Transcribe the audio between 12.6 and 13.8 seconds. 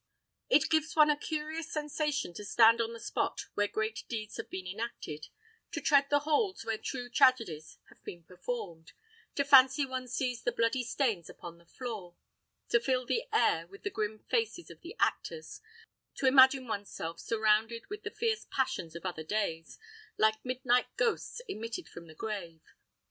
to fill the air